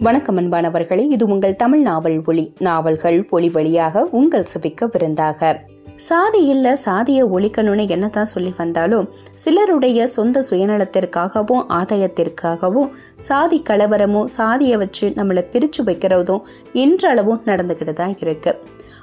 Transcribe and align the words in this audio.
வணக்கம் 0.00 0.38
அன்பானவர்களே. 0.38 1.10
இது 1.10 1.26
உங்கள் 1.26 1.56
தமிழ் 1.56 1.80
நாவல் 1.80 2.22
ஒளி 2.26 2.52
நாவல்கள் 2.58 3.26
ஒளி 3.30 3.48
வழியாக 3.50 4.08
உங்கள் 4.10 4.46
செவிக்க 4.54 4.88
விருந்தாக. 4.92 5.60
சாதி 5.96 6.44
இல்ல 6.44 6.78
சாதிய 6.84 7.26
ஒழிக்கணும்னு 7.34 7.88
என்னதான் 7.88 8.26
சொல்லி 8.26 8.54
வந்தாலும் 8.56 9.08
சிலருடைய 9.34 10.06
சொந்த 10.06 10.44
சுயநலத்திற்காகவும் 10.50 11.64
ஆதாயத்திற்காகவும் 11.68 12.90
சாதி 13.20 13.62
கலவரமும் 13.68 14.24
சாதியை 14.24 14.76
வச்சு 14.76 15.08
நம்மளை 15.08 15.44
பிரிச்சு 15.52 15.86
வைக்கிறதும் 15.86 16.42
இன்றளவும் 16.72 17.42
நடந்துகிட்டு 17.44 17.92
தான் 17.92 18.16
இருக்கு. 18.20 18.62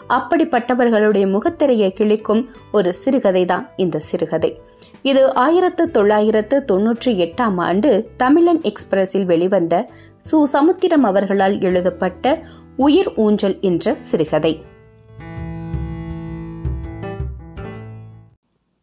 அப்படிப்பட்டவர்களுடைய 0.09 1.37
முகத்திரையை 1.37 1.89
கிழிக்கும் 1.89 2.45
ஒரு 2.71 2.93
சிறுகதை 2.93 3.45
தான் 3.45 3.69
இந்த 3.75 3.99
சிறுகதை. 3.99 4.59
இது 5.09 5.23
ஆயிரத்து 5.33 5.83
தொள்ளாயிரத்து 5.91 6.57
தொன்னூற்றி 6.69 7.11
எட்டாம் 7.23 7.57
ஆண்டு 7.57 7.89
தமிழன் 8.17 8.61
எக்ஸ்பிரஸில் 8.61 9.25
வெளிவந்த 9.25 9.73
சு. 10.29 10.37
சமுத்திரம் 10.43 11.03
அவர்களால் 11.03 11.55
எழுதப்பட்ட 11.61 12.31
உயிர் 12.75 13.09
ஊஞ்சல் 13.15 13.57
என்ற 13.61 13.93
சிறுகதை. 13.95 14.51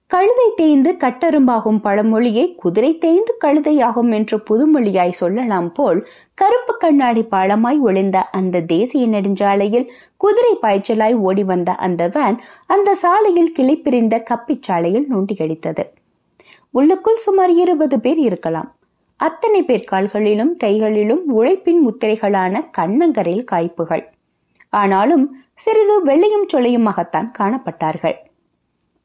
கழுதை 0.07 0.47
தேய்ந்து 0.57 0.91
கட்டெரும்பாகும் 1.05 1.81
பழமொழியை 1.81 2.45
குதிரை 2.55 2.99
தேய்ந்து 2.99 3.35
கழுதையாகும் 3.45 4.13
என்று 4.13 4.39
புதுமொழியாய் 4.51 5.19
சொல்லலாம் 5.23 5.71
போல் 5.73 6.01
கருப்பு 6.35 6.77
கண்ணாடி 6.77 7.25
பாலமாய் 7.31 7.81
ஒளிந்த 7.81 8.21
அந்த 8.41 8.63
தேசிய 8.75 9.07
நெடுஞ்சாலையில் 9.07 9.89
குதிரை 10.17 10.55
பாய்ச்சலாய் 10.63 11.19
ஓடி 11.29 11.45
வந்த 11.45 11.73
அந்த 11.89 12.09
வேன் 12.09 12.39
அந்த 12.67 12.95
சாலையில் 12.95 13.53
கிளைப்பிரிந்த 13.59 14.23
கப்பிச்சாலையில் 14.31 15.11
நோண்டியடித்தது. 15.15 15.87
உள்ளுக்குள் 16.73 17.17
சுமார் 17.17 17.51
இருபது 17.51 18.01
பேர் 18.01 18.19
இருக்கலாம். 18.19 18.77
அத்தனை 19.17 19.63
பேர் 19.63 19.85
கால்களிலும் 19.85 20.57
கைகளிலும் 20.57 21.29
உழைப்பின் 21.29 21.81
முத்திரைகளான 21.89 22.71
கண்ணங்கரையில் 22.79 23.45
காய்ப்புகள். 23.45 24.13
ஆனாலும் 24.71 25.37
சிறிது 25.55 26.05
வெள்ளையும் 26.05 26.47
சொலையுமாகத்தான் 26.53 27.31
காணப்பட்டார்கள். 27.39 28.15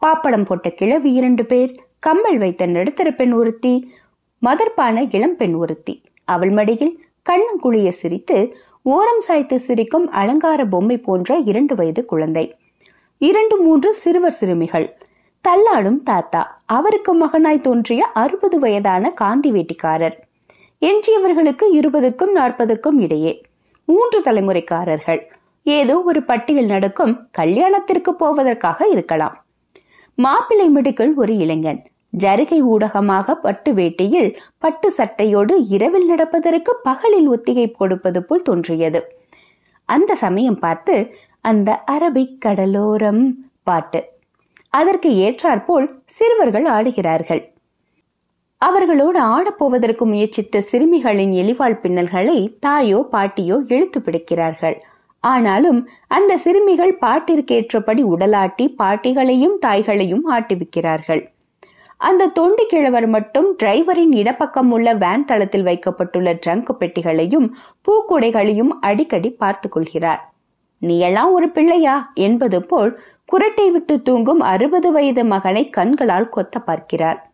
பாப்படம் 0.05 0.45
போட்ட 0.45 0.69
கிழவி 0.69 1.11
இரண்டு 1.11 1.45
பேர் 1.45 1.83
கம்மல் 1.99 2.37
வைத்த 2.37 2.65
நடுத்தர 2.65 3.11
பெண் 3.11 3.31
ஒருத்தி 3.31 3.91
மதர்பான 4.45 5.15
இளம் 5.15 5.35
பெண் 5.35 5.53
ஒருத்தி. 5.53 6.01
அவள் 6.23 6.49
மடியில் 6.49 7.03
கண்ணங்குழிய 7.29 7.89
சிரித்து 7.89 8.57
ஓரம் 8.81 9.21
சாய்த்து 9.21 9.59
சிரிக்கும் 9.59 10.09
அலங்கார 10.09 10.65
பொம்மை 10.65 10.97
போன்ற 10.97 11.37
இரண்டு 11.37 11.75
வயது 11.75 12.05
குழந்தை. 12.05 12.55
இரண்டு 13.17 13.61
மூன்று 13.61 13.93
சிறுவர் 13.93 14.31
சிறுமிகள். 14.31 14.97
தள்ளாடும் 15.47 16.03
தாத்தா. 16.03 16.61
அவருக்கு 16.65 17.25
மகனாய் 17.25 17.61
தோன்றிய 17.61 18.05
அறுபது 18.13 18.59
வயதான 18.59 19.09
காந்தி 19.09 19.51
வேட்டிக்காரர். 19.51 20.17
எஞ்சியவர்களுக்கு 20.81 21.63
இருபதுக்கும் 21.73 22.31
நாற்பதுக்கும் 22.31 22.99
இடையே 22.99 23.41
மூன்று 23.85 24.21
தலைமுறைக்காரர்கள். 24.21 25.21
ஏதோ 25.63 26.01
ஒரு 26.01 26.23
பட்டியல் 26.23 26.65
நடக்கும் 26.65 27.27
கல்யாணத்திற்கு 27.31 28.15
போவதற்காக 28.15 28.87
இருக்கலாம். 28.87 29.45
மாப்பிள்ளை 30.13 30.69
மிடுக்கள் 30.69 31.13
ஒரு 31.15 31.37
இளைஞன். 31.37 31.83
ஜருகை 32.17 32.61
ஊடகமாக 32.61 33.35
பட்டு 33.35 33.73
வேட்டியில் 33.73 34.35
பட்டு 34.57 34.91
சட்டையோடு 34.97 35.65
இரவில் 35.69 36.05
நடப்பதற்கு 36.05 36.79
பகலில் 36.83 37.27
ஒத்திகை 37.27 37.71
கொடுப்பது 37.71 38.25
போல் 38.25 38.41
தோன்றியது. 38.41 39.17
அந்த 39.85 40.15
சமயம் 40.15 40.59
பார்த்து 40.59 41.15
அந்த 41.41 41.83
அரபிக் 41.91 42.37
கடலோரம் 42.45 43.33
பாட்டு. 43.63 44.15
அதற்கு 44.73 45.09
ஏற்றாற்போல் 45.17 45.87
சிறுவர்கள் 46.05 46.65
ஆடுகிறார்கள். 46.65 47.43
அவர்களோடு 48.61 49.19
ஆடப்போவதற்கு 49.21 50.05
முயற்சித்த 50.05 50.61
சிறுமிகளின் 50.71 51.33
எலிவாள் 51.33 51.79
பின்னல்களை 51.83 52.57
தாயோ 52.59 53.07
பாட்டியோ 53.11 53.57
இழுத்து 53.67 54.01
பிடிக்கிறார்கள். 54.01 54.77
ஆனாலும் 55.19 55.89
அந்த 56.07 56.37
சிறுமிகள் 56.37 56.97
பாட்டிற்கேற்றபடி 57.01 58.03
உடலாட்டி 58.03 58.65
பாட்டிகளையும் 58.77 59.57
தாய்களையும் 59.65 60.23
ஆட்டிவிக்கிறார்கள். 60.31 61.21
அந்த 61.97 62.27
தொண்டு 62.27 62.65
கிழவர் 62.65 63.07
மட்டும் 63.07 63.55
டிரைவரின் 63.63 64.11
இடப்பக்கம் 64.11 64.71
உள்ள 64.71 64.93
வேன் 64.93 65.25
தளத்தில் 65.25 65.63
வைக்கப்பட்டுள்ள 65.63 66.33
ட்ரங்க் 66.33 66.71
பெட்டிகளையும் 66.79 67.47
பூக்குடைகளையும் 67.85 68.71
அடிக்கடி 68.79 69.29
பார்த்து 69.29 69.69
கொள்கிறார். 69.69 70.33
நீ 70.77 70.99
எல்லாம் 70.99 71.31
ஒரு 71.31 71.49
பிள்ளையா? 71.49 72.11
என்பது 72.13 72.63
போல் 72.63 73.01
குரட்டை 73.31 73.71
விட்டு 73.71 74.01
தூங்கும் 74.01 74.39
அறுபது 74.39 74.91
வயது 74.91 75.25
மகனை 75.25 75.69
கண்களால் 75.69 76.29
கொத்த 76.35 76.57
பார்க்கிறார். 76.65 77.31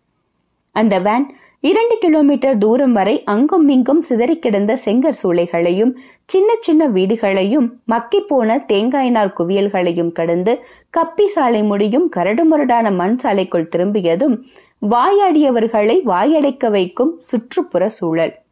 அந்த 0.71 0.99
வேன் 0.99 1.25
இரண்டு 1.59 1.97
கிலோமீட்டர் 1.97 2.57
தூரம் 2.57 2.93
வரை 2.93 3.23
அங்கும் 3.23 3.69
இங்கும் 3.69 4.01
சிதறி 4.01 4.39
கிடந்த 4.39 4.77
செங்கற் 4.85 5.19
சூளைகளையும் 5.23 5.93
சின்ன 6.25 6.55
சின்ன 6.59 6.87
வீடுகளையும் 6.87 7.67
மக்கி 7.85 8.19
போன 8.19 8.57
தேங்காய் 8.59 9.09
நார் 9.09 9.33
குவியல்களையும் 9.37 10.11
கடந்து 10.11 10.65
கப்பி 10.97 11.25
சாலை 11.25 11.63
முடியும் 11.63 12.11
கரடுமுரடான 12.15 12.95
மண் 12.95 13.17
சாலைக்குள் 13.23 13.67
திரும்பியதும் 13.67 14.45
வாயாடியவர்களை 14.89 15.97
வாயடைக்க 16.05 16.69
வைக்கும் 16.69 17.19
சுற்றுப்புற 17.21 17.89
சூழல். 17.89 18.42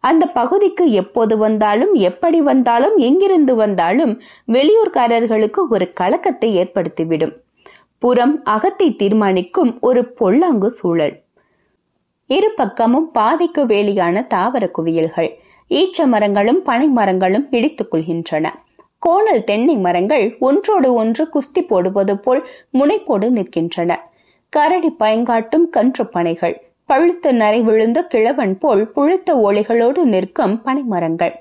அந்த 0.00 0.26
பகுதிக்கு 0.26 0.90
எப்போது 0.90 1.38
வந்தாலும் 1.38 1.94
எப்படி 1.94 2.40
வந்தாலும் 2.40 2.96
எங்கிருந்து 2.96 3.54
வந்தாலும் 3.54 4.20
வெளியூர்காரர்களுக்கு 4.48 5.60
ஒரு 5.68 5.92
கலக்கத்தை 5.92 6.56
ஏற்படுத்திவிடும். 6.56 7.34
புறம் 7.98 8.42
அகத்தை 8.44 8.96
தீர்மானிக்கும் 8.96 9.80
ஒரு 9.80 10.04
பொல்லாங்கு 10.12 10.70
சூழல். 10.70 11.20
இரு 12.26 12.50
பக்கமும் 12.56 13.10
பாதைக்கு 13.10 13.66
வேலியான 13.66 14.26
தாவர 14.26 14.70
குவியல்கள். 14.70 15.30
ஈச்ச 15.68 16.06
மரங்களும் 16.06 16.62
பனை 16.62 16.88
மரங்களும் 16.88 17.46
இடித்துக் 17.50 17.94
கொள்கின்றன. 17.94 18.46
கோணல் 18.98 19.44
தென்னை 19.44 19.76
மரங்கள் 19.76 20.36
ஒன்றோடு 20.38 20.92
ஒன்று 20.92 21.28
குஸ்தி 21.34 21.60
போடுவது 21.60 22.18
போல் 22.18 22.48
முனைப்போடு 22.72 23.28
நிற்கின்றன. 23.30 23.96
கரடி 24.48 24.90
பயங்காட்டும் 24.98 25.68
கன்று 25.70 26.04
பனைகள். 26.04 26.56
பழுத்த 26.90 27.32
நரை 27.32 27.58
விழுந்த 27.60 27.98
கிழவன் 28.02 28.54
போல் 28.58 28.82
புழுத்த 28.94 29.34
ஓலைகளோடு 29.46 30.02
நிற்கும் 30.04 30.54
பனைமரங்கள். 30.64 31.34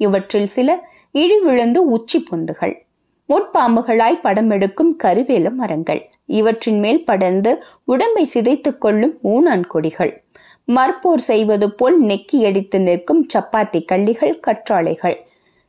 இவற்றில் 0.00 0.46
சில 0.46 0.68
இழி 1.12 1.36
விழுந்து 1.40 1.80
உச்சி 1.86 2.18
பொந்துகள். 2.30 2.74
முட்பாம்புகளாய் 3.28 4.22
படம் 4.22 4.50
எடுக்கும் 4.50 4.92
கருவேல 5.02 5.52
மரங்கள். 5.52 6.00
இவற்றின் 6.38 6.78
மேல் 6.78 7.04
படர்ந்து 7.04 7.52
உடம்பை 7.84 8.24
சிதைத்துக் 8.34 8.80
கொள்ளும் 8.80 9.14
ஊனான் 9.24 9.66
கொடிகள். 9.66 10.12
மற்போர் 10.68 11.22
செய்வது 11.30 11.68
போல் 11.74 11.98
நெக்கி 12.00 12.38
அடித்து 12.44 12.80
நிற்கும் 12.80 13.22
சப்பாத்தி 13.34 13.82
கள்ளிகள் 13.92 14.34
கற்றாழைகள். 14.46 15.16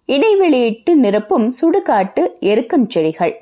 இடைவெளியிட்டு 0.09 0.91
நிரப்பும் 1.03 1.47
சுடுகாட்டு 1.59 2.23
எருக்கஞ்செடிகள் 2.49 3.35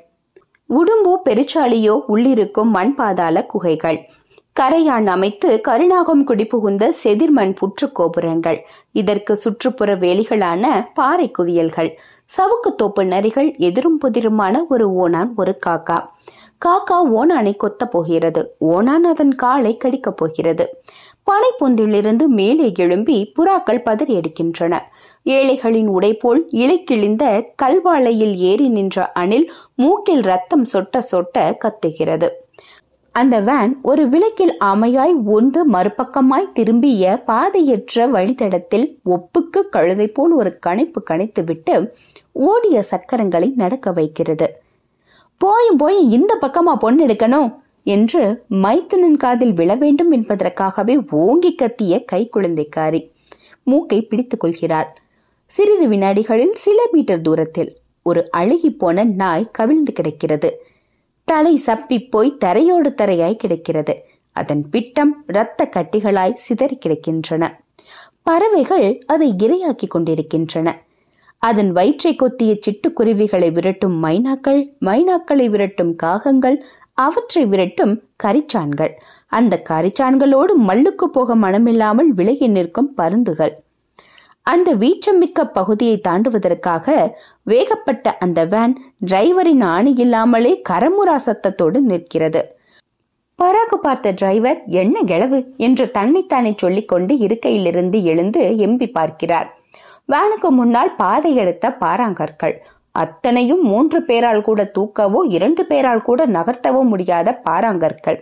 உடும்போ 0.70 1.14
பெருச்சாலியோ 1.24 1.96
உள்ளிருக்கும் 2.08 2.72
மண் 2.76 2.94
பாதாள 2.94 3.44
குகைகள். 3.46 3.98
கரையான் 4.60 5.06
அமைத்து 5.06 5.60
கருணாகம் 5.60 6.26
குடிபுகுந்த 6.26 6.92
செதிர்மண் 7.04 7.54
புற்று 7.60 7.92
கோபுரங்கள். 7.92 8.64
இதற்கு 8.92 9.36
சுற்றுப்புற 9.36 9.96
வேலிகளான 9.96 10.86
பாறை 10.94 11.30
குவியல்கள். 11.30 11.90
சவுக்கு 12.36 12.74
தோப்பு 12.76 13.02
நரிகள் 13.02 13.56
எதிரும் 13.56 14.00
புதிருமான 14.04 14.58
ஒரு 14.68 14.92
ஓனான் 14.94 15.32
ஒரு 15.36 15.58
காக்கா. 15.66 16.06
காக்கா 16.66 17.00
ஓனானை 17.14 17.56
கொத்த 17.56 17.84
போகிறது. 17.90 18.54
ஓனான் 18.58 19.04
அதன் 19.04 19.34
காலை 19.34 19.76
கடிக்கப் 19.76 20.16
போகிறது. 20.16 20.80
பனை 21.22 21.50
பொந்திலிருந்து 21.60 22.26
மேலே 22.26 22.72
எழும்பி 22.76 23.32
புறாக்கள் 23.38 23.82
பதறி 23.84 24.20
அடிக்கின்றன. 24.20 24.78
ஏழைகளின் 25.22 25.86
உடை 25.86 26.14
போல் 26.14 26.48
இலைக்கிழிந்த 26.52 27.42
கல்வாழையில் 27.62 28.34
ஏறி 28.34 28.68
நின்ற 28.68 29.12
அணில் 29.12 29.52
மூக்கில் 29.74 30.20
ரத்தம் 30.20 30.66
சொட்ட 30.72 31.02
சொட்ட 31.12 31.54
கத்துகிறது. 31.64 32.28
அந்த 33.18 33.36
வேன் 33.40 33.72
ஒரு 33.82 34.08
விளக்கில் 34.08 34.52
அமையாய் 34.64 35.14
ஒன்று 35.24 35.60
மறுபக்கமாய் 35.70 36.52
திரும்பிய 36.52 37.22
பாதையற்ற 37.26 38.06
வழித்தடத்தில் 38.10 38.86
ஒப்புக்கு 39.06 39.60
கழுதை 39.70 40.06
போல் 40.08 40.32
ஒரு 40.32 40.58
கணிப்பு 40.58 41.02
கணித்துவிட்டு 41.10 41.74
ஓடிய 42.32 42.84
சக்கரங்களை 42.90 43.48
நடக்க 43.54 43.92
வைக்கிறது. 43.92 44.48
போயும் 45.40 45.76
போய் 45.76 45.98
இந்த 46.10 46.38
பக்கமா 46.40 46.74
பொண்ணு 46.78 47.06
எடுக்கணும் 47.06 47.48
என்று 47.84 48.44
மைத்துனன் 48.50 49.16
காதில் 49.16 49.52
விழ 49.52 49.74
வேண்டும் 49.74 50.10
என்பதற்காகவே 50.10 50.96
ஓங்கி 51.10 51.54
கத்திய 51.62 52.04
கை 52.04 52.30
குழந்தைக்காரி 52.36 53.02
மூக்கை 53.62 54.00
பிடித்துக் 54.02 54.40
கொள்கிறாள். 54.40 54.90
சிறிது 55.46 55.88
வினாடிகளில் 55.88 56.54
சில 56.54 56.78
மீட்டர் 56.92 57.20
தூரத்தில் 57.20 57.76
ஒரு 58.02 58.28
அழுகி 58.36 58.70
போன 58.70 59.04
நாய் 59.04 59.52
கவிழ்ந்து 59.52 59.92
கிடக்கிறது. 59.92 60.50
தலை 61.28 61.62
சப்பி 61.66 62.08
போய் 62.10 62.36
தரையோடு 62.44 62.90
தரையாய் 62.94 63.40
கிடக்கிறது. 63.42 63.94
அதன் 64.32 64.70
பிட்டம் 64.70 65.24
இரத்த 65.26 65.68
கட்டிகளாய் 65.76 66.34
சிதறி 66.34 66.78
கிடக்கின்றன. 66.78 67.44
பறவைகள் 68.22 69.04
அதை 69.06 69.34
இரையாக்கி 69.38 69.86
கொண்டிருக்கின்றன. 69.86 70.68
அதன் 71.38 71.72
வயிற்றை 71.72 72.16
கொத்திய 72.16 72.52
சிட்டுக்குருவிகளை 72.66 73.48
விரட்டும் 73.52 73.96
மைனாக்கள் 74.04 74.60
மைனாக்களை 74.80 75.46
விரட்டும் 75.48 75.92
காகங்கள் 76.02 76.56
அவற்றை 76.92 77.44
விரட்டும் 77.46 77.94
கரிச்சான்கள். 78.24 78.92
அந்த 79.26 79.62
கரிச்சான்களோடு 79.68 80.52
மல்லுக்கு 80.68 81.06
போக 81.16 81.36
மனமில்லாமல் 81.36 82.10
விலகி 82.18 82.48
நிற்கும் 82.48 82.94
பருந்துகள். 82.94 83.54
அந்த 84.46 84.74
வீச்சமிக்க 84.74 85.44
பகுதியை 85.44 86.00
தாண்டுவதற்காக 86.08 87.14
வேகப்பட்ட 87.42 88.16
அந்த 88.18 88.44
வேன் 88.44 88.74
டிரைவரின் 89.06 89.64
ஆணி 89.64 89.94
இல்லாமலே 89.96 90.62
கரமுரா 90.68 91.16
சத்தத்தோடு 91.26 91.80
நிற்கிறது. 91.80 92.42
பராகு 93.38 93.74
பார்த்த 93.74 94.12
டிரைவர் 94.12 94.62
என்ன 94.64 95.02
கிளவு 95.02 95.38
என்று 95.56 95.90
தன்னைத்தானே 95.90 96.54
சொல்லிக்கொண்டு 96.56 97.14
இருக்கையிலிருந்து 97.14 98.02
எழுந்து 98.02 98.42
எம்பி 98.66 98.90
பார்க்கிறார். 98.90 99.48
வேனுக்கு 100.08 100.48
முன்னால் 100.50 100.94
பாதை 100.94 101.34
எடுத்த 101.34 101.76
பாறாங்கற்கள். 101.80 102.54
அத்தனையும் 102.90 103.62
மூன்று 103.62 104.02
பேரால் 104.02 104.42
கூட 104.42 104.70
தூக்கவோ 104.78 105.20
இரண்டு 105.28 105.66
பேரால் 105.66 106.02
கூட 106.02 106.26
நகர்த்தவோ 106.26 106.82
முடியாத 106.82 107.40
பாறாங்கற்கள். 107.50 108.20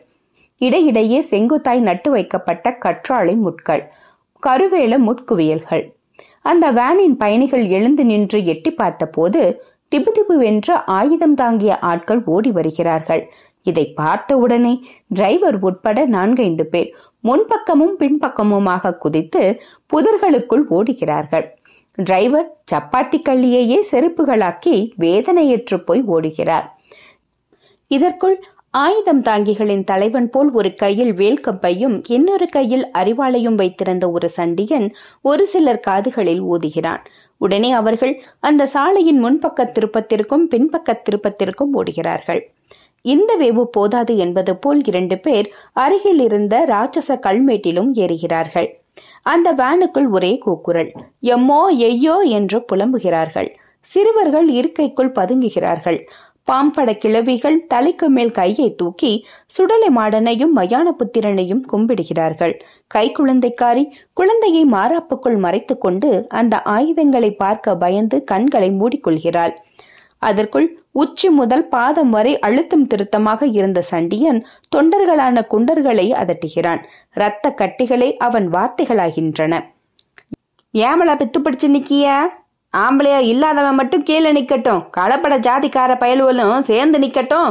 இடையிடையே 0.59 1.21
செங்குத்தாய் 1.31 1.81
நட்டு 1.81 2.11
வைக்கப்பட்ட 2.11 2.79
கற்றாழை 2.85 3.37
முட்கள். 3.37 3.85
கருவேல 4.43 4.95
முட்குவியல்கள். 5.09 5.85
அந்த 6.45 6.67
வேனின் 6.71 7.17
பயணிகள் 7.17 7.65
எழுந்து 7.77 8.03
நின்று 8.05 8.39
எட்டி 8.45 8.71
பார்த்தபோது 8.71 9.41
திபுதிபு 9.93 10.35
வென்ற 10.43 10.77
ஆயுதம் 10.99 11.35
தாங்கிய 11.35 11.73
ஆட்கள் 11.91 12.21
ஓடி 12.35 12.51
வருகிறார்கள். 12.51 13.23
இதை 13.67 13.85
பார்த்தவுடனே 14.01 14.73
டிரைவர் 15.09 15.59
உட்பட 15.61 15.99
நான்கைந்து 16.15 16.65
பேர் 16.67 16.91
முன்பக்கமும் 17.29 17.95
பின்பக்கமுமாக 18.01 18.93
குதித்து 19.05 19.43
புதர்களுக்குள் 19.93 20.65
ஓடுகிறார்கள். 20.77 21.47
டிரைவர் 21.99 22.49
சப்பாத்தி 22.73 23.19
கள்ளியையே 23.29 23.79
செருப்புகளாக்கி 23.91 24.75
வேதனையற்று 25.05 25.79
போய் 25.89 26.03
ஓடுகிறார். 26.15 26.67
இதற்குள் 27.91 28.37
ஆயுதம் 28.75 29.21
தாங்கிகளின் 29.23 29.83
தலைவன் 29.85 30.27
போல் 30.31 30.49
ஒரு 30.51 30.71
கையில் 30.75 31.13
வேல்கம்பையும் 31.13 31.95
இன்னொரு 32.07 32.47
கையில் 32.47 32.83
அறிவாளையும் 32.93 33.55
வைத்திருந்த 33.55 34.05
ஒரு 34.11 34.29
சண்டியன் 34.29 34.87
ஒரு 35.21 35.45
சிலர் 35.47 35.81
காதுகளில் 35.81 36.43
ஊதுகிறான். 36.43 37.03
உடனே 37.41 37.71
அவர்கள் 37.73 38.15
அந்த 38.41 38.67
சாலையின் 38.67 39.21
முன்பக்க 39.25 39.69
திருப்பத்திற்கும் 39.77 40.45
பின்பக்க 40.53 40.99
திருப்பத்திற்கும் 41.07 41.73
ஓடுகிறார்கள். 41.75 42.43
இந்த 43.05 43.31
வேவு 43.37 43.65
போதாது 43.77 44.13
என்பது 44.17 44.53
போல் 44.57 44.83
இரண்டு 44.85 45.19
பேர் 45.19 45.49
அருகில் 45.73 46.21
இருந்த 46.21 46.55
ராட்சச 46.67 47.19
கல்மேட்டிலும் 47.27 47.91
ஏறுகிறார்கள். 47.95 48.69
அந்த 49.23 49.49
வேனுக்குள் 49.55 50.09
ஒரே 50.09 50.33
கூக்குரல் 50.39 50.93
எம்மோ 51.35 51.63
எய்யோ 51.89 52.17
என்று 52.39 52.59
புலம்புகிறார்கள். 52.73 53.51
சிறுவர்கள் 53.87 54.49
இருக்கைக்குள் 54.51 55.17
பதுங்குகிறார்கள். 55.19 55.99
பாம்பட 56.53 56.93
கிழவிகள் 56.93 57.67
தலைக்கு 57.67 58.09
மேல் 58.09 58.31
கையை 58.31 58.75
தூக்கி 58.75 59.27
சுடலை 59.47 59.89
மாடனையும் 59.89 60.57
மயான 60.57 60.83
புத்திரனையும் 60.99 61.63
கும்பிடுகிறார்கள். 61.73 62.61
கை 62.87 63.13
குழந்தைக்காரி 63.13 63.91
குழந்தையை 64.13 64.65
மாறாப்புக்குள் 64.65 65.39
மறைத்துக் 65.39 65.81
கொண்டு 65.81 66.27
அந்த 66.29 66.63
ஆயுதங்களை 66.63 67.35
பார்க்க 67.35 67.77
பயந்து 67.77 68.25
கண்களை 68.25 68.71
மூடிக்கொள்கிறாள். 68.71 69.53
அதற்குள் 70.19 70.79
உச்சி 70.93 71.31
முதல் 71.31 71.69
பாதம் 71.69 72.11
வரை 72.11 72.39
அழுத்தம் 72.39 72.87
திருத்தமாக 72.87 73.47
இருந்த 73.47 73.83
சண்டியன் 73.83 74.47
தொண்டர்களான 74.77 75.47
குண்டர்களை 75.51 76.07
அதட்டுகிறான். 76.13 76.83
இரத்த 77.15 77.55
கட்டிகளே 77.59 78.17
அவன் 78.17 78.51
வார்த்தைகளாகின்றன. 78.51 79.61
ஏமலா 80.73 81.17
பித்து 81.17 81.43
பிடிச்சு 81.45 81.69
நிக்கிய? 81.69 82.31
ஆம்பளையா 82.83 83.19
இல்லாதவன் 83.33 83.79
மட்டும் 83.81 84.03
கீழே 84.03 84.31
நிக்கட்டும். 84.33 84.81
களப்பட 84.97 85.35
ஜாதிக்கார 85.47 85.93
பயலுவலும் 86.03 86.63
சேர்ந்து 86.63 86.99
நிக்கட்டும். 86.99 87.51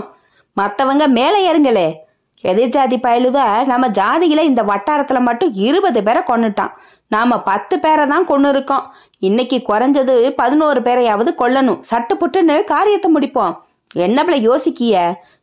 மத்தவங்க 0.58 1.08
மேலே 1.18 1.40
ஏறுங்களே. 1.50 1.88
எதிர் 2.42 2.74
ஜாதி 2.76 2.98
பயலுவ 3.04 3.66
நம்ம 3.66 3.88
ஜாதியில 4.00 4.42
இந்த 4.50 4.62
வட்டாரத்துல 4.64 5.20
மட்டும் 5.20 5.54
இருபது 5.68 6.04
பேரை 6.04 6.22
கொண்டுட்டான் 6.28 6.74
நாம 7.08 7.38
பத்து 7.42 7.76
பேரை 7.80 8.08
தான் 8.08 8.26
கொண்டு 8.26 8.50
இருக்கோம் 8.50 8.86
இன்னைக்கு 9.20 9.58
குறைஞ்சது 9.68 10.30
பதினோரு 10.30 10.80
பேரையாவது 10.82 11.32
கொல்லணும். 11.38 11.80
சட்டு 11.92 12.14
புட்டுன்னு 12.22 12.64
காரியத்தை 12.64 13.10
முடிப்போம். 13.16 13.54
என்னப்பல 13.96 14.36
யோசிக்கிய? 14.50 14.96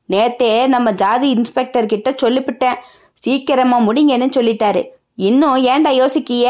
நேத்தே 0.09 0.67
நம்ம 0.67 0.93
ஜாதி 1.03 1.29
இன்ஸ்பெக்டர் 1.31 1.91
கிட்ட 1.93 2.11
சொல்லிவிட்டேன் 2.23 2.81
சீக்கிரமா 3.15 3.79
முடிங்கன்னு 3.81 4.29
சொல்லிட்டாரு. 4.37 4.83
இன்னும் 5.29 5.57
ஏன்டா 5.65 5.89
யோசிக்கிய? 5.89 6.47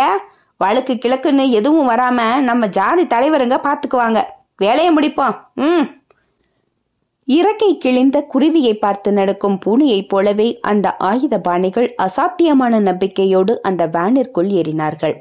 வழக்கு 0.61 0.95
கிழக்குன்னு 0.95 1.49
எதுவும் 1.49 1.89
வராம 1.89 2.41
நம்ம 2.41 2.67
ஜாதி 2.67 3.07
தலைவருங்க 3.07 3.61
பாத்துக்குவாங்க. 3.63 4.23
வேலையை 4.57 4.95
முடிப்போம். 4.95 5.37
ம். 5.55 5.87
இறக்கை 7.25 7.77
கிழிந்த 7.79 8.27
குருவியை 8.35 8.75
பார்த்து 8.75 9.13
நடக்கும் 9.13 9.59
பூனையைப் 9.67 10.09
போலவே 10.09 10.59
அந்த 10.61 10.97
ஆயுத 10.97 11.39
பாணிகள் 11.39 11.95
அசாத்தியமான 12.03 12.79
நம்பிக்கையோடு 12.79 13.63
அந்த 13.63 13.87
வேனிற்குள் 13.87 14.49
ஏறினார்கள். 14.49 15.17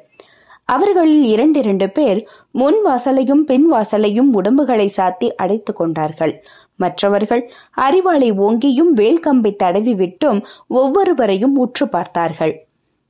அவர்களில் 0.65 1.25
இரண்டிரண்டு 1.35 1.87
பேர் 1.87 2.27
முன் 2.51 2.85
வாசலையும் 2.85 3.45
பின் 3.45 3.71
வாசலையும் 3.71 4.33
உடம்புகளை 4.33 4.93
சாத்தி 4.97 5.29
அடைத்துக் 5.35 5.75
கொண்டார்கள். 5.75 6.43
மற்றவர்கள் 6.75 7.51
அறிவாளை 7.77 8.31
ஓங்கியும் 8.31 8.93
வேல்கம்பை 8.95 9.55
தடவி 9.55 9.95
விட்டும் 9.95 10.45
ஒவ்வொருவரையும் 10.67 11.57
உற்று 11.57 11.89
பார்த்தார்கள். 11.89 12.63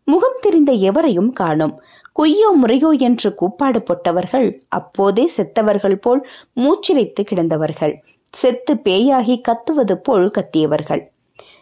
முகம் 0.04 0.38
தெரிந்த 0.42 0.72
எவரையும் 0.72 1.34
காணும். 1.34 1.82
குய்யோ 2.16 2.50
முறையோ 2.62 2.90
என்று 2.92 3.36
கூப்பாடு 3.36 3.80
போட்டவர்கள் 3.80 4.48
அப்போதே 4.68 5.26
செத்தவர்கள் 5.38 5.96
போல் 5.96 6.22
மூச்சிரைத்து 6.56 7.24
கிடந்தவர்கள். 7.24 7.94
செத்து 8.34 8.74
பேயாகி 8.84 9.36
கத்துவது 9.48 9.96
போல் 10.04 10.28
கத்தியவர்கள். 10.32 11.02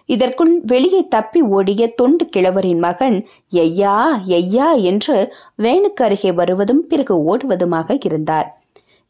இதற்குள் 0.06 0.54
வெளியே 0.62 1.08
தப்பி 1.08 1.42
ஓடிய 1.42 1.88
தொண்டு 1.94 2.26
கிழவரின் 2.26 2.80
மகன் 2.80 3.18
ஐயா 3.62 3.96
ஐயா 4.28 4.72
என்று 4.74 5.16
வேனுக்கு 5.58 6.04
அருகே 6.04 6.32
வருவதும் 6.34 6.84
பிறகு 6.88 7.16
ஓடுவதுமாக 7.24 7.98
இருந்தார். 8.04 8.48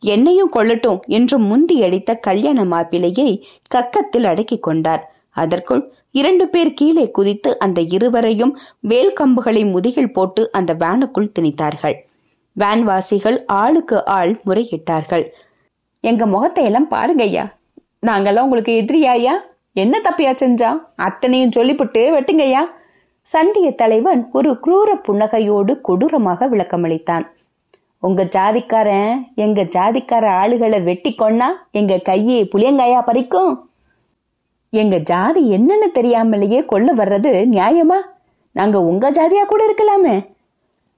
என்னையும் 0.03 0.51
கொள்ளட்டும் 0.55 0.99
என்று 1.07 1.37
முந்தி 1.39 1.75
அடித்த 1.83 2.15
கல்யாண 2.15 2.63
மாப்பிளையை 2.65 3.29
கக்கத்தில் 3.75 4.27
அடக்கிக் 4.27 4.63
கொண்டார். 4.63 5.03
அதற்குள் 5.35 5.83
இரண்டு 6.11 6.49
பேர் 6.49 6.73
கீழே 6.73 7.11
குதித்து 7.11 7.59
அந்த 7.59 7.81
இருவரையும் 7.81 8.53
வேல் 8.79 9.13
கம்புகளை 9.19 9.63
முதுகில் 9.71 10.11
போட்டு 10.11 10.51
அந்த 10.51 10.73
வேனுக்குள் 10.73 11.33
திணித்தார்கள். 11.39 11.97
வேன்வாசிகள் 12.55 13.37
ஆளுக்கு 13.45 14.05
ஆள் 14.05 14.41
முறையிட்டார்கள். 14.45 15.25
எங்க 16.01 16.25
முகத்தை 16.25 16.63
எல்லாம் 16.65 16.89
பாருங்கய்யா 16.91 17.45
நாங்கெல்லாம் 18.07 18.47
உங்களுக்கு 18.47 18.73
எதிரியாயா 18.81 19.33
என்ன 19.73 19.99
தப்பியா 19.99 20.31
செஞ்சா? 20.41 20.69
அத்தனையும் 20.95 21.55
சொல்லிப்பட்டு 21.55 22.01
வெட்டுங்கய்யா 22.15 22.63
சண்டிய 23.27 23.67
தலைவன் 23.75 24.21
ஒரு 24.31 24.51
குரூர 24.65 24.89
புன்னகையோடு 25.07 25.73
கொடூரமாக 25.81 26.47
விளக்கமளித்தான். 26.47 27.25
உங்க 27.99 28.23
ஜாதிக்காரன் 28.35 29.13
எங்க 29.35 29.63
ஜாதிக்கார 29.75 30.25
ஆளுகளை 30.41 30.83
வெட்டி 30.83 31.15
கொன்னா 31.21 31.47
எங்க 31.71 31.97
கையை 31.97 32.49
புளியங்காயா 32.51 32.99
பறிக்கும்? 33.09 33.53
எங்க 34.81 34.95
ஜாதி 35.09 35.41
என்னன்னு 35.55 35.87
தெரியாமலேயே 35.97 36.59
கொல்ல 36.65 36.89
வர்றது 36.93 37.31
நியாயமா? 37.55 37.99
நாங்க 38.55 38.77
உங்க 38.89 39.05
ஜாதியா 39.17 39.43
கூட 39.45 39.61
இருக்கலாமே. 39.69 40.15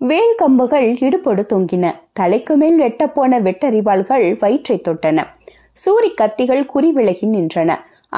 வேல் 0.01 0.33
கம்புகள் 0.37 0.87
இடுப்பொடு 1.05 1.43
தொங்கின. 1.53 1.85
தலைக்கு 2.19 2.53
மேல் 2.61 2.77
வெட்டப்போன 2.81 3.39
வெட்டறிவாள்கள் 3.47 4.25
வயிற்றை 4.39 4.77
தொட்டன. 4.87 5.19
சூரி 5.83 6.09
கத்திகள் 6.21 6.63
குறிவிலகி 6.73 7.27
நின்றன. 7.35 7.71